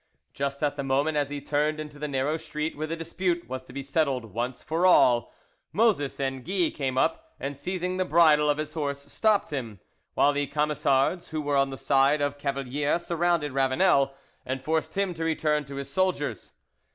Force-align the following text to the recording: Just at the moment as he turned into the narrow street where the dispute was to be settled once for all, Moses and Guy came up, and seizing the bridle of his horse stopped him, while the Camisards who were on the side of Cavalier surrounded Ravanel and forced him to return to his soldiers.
Just 0.33 0.63
at 0.63 0.77
the 0.77 0.83
moment 0.83 1.15
as 1.15 1.29
he 1.29 1.39
turned 1.39 1.79
into 1.79 1.99
the 1.99 2.07
narrow 2.07 2.35
street 2.35 2.75
where 2.75 2.87
the 2.87 2.95
dispute 2.95 3.47
was 3.47 3.61
to 3.65 3.71
be 3.71 3.83
settled 3.83 4.25
once 4.33 4.63
for 4.63 4.87
all, 4.87 5.31
Moses 5.71 6.19
and 6.19 6.43
Guy 6.43 6.71
came 6.71 6.97
up, 6.97 7.35
and 7.39 7.55
seizing 7.55 7.97
the 7.97 8.03
bridle 8.03 8.49
of 8.49 8.57
his 8.57 8.73
horse 8.73 8.97
stopped 9.11 9.51
him, 9.51 9.79
while 10.15 10.33
the 10.33 10.47
Camisards 10.47 11.27
who 11.29 11.39
were 11.39 11.55
on 11.55 11.69
the 11.69 11.77
side 11.77 12.19
of 12.19 12.39
Cavalier 12.39 12.97
surrounded 12.97 13.51
Ravanel 13.51 14.15
and 14.43 14.63
forced 14.63 14.95
him 14.95 15.13
to 15.13 15.23
return 15.23 15.65
to 15.65 15.75
his 15.75 15.91
soldiers. 15.93 16.51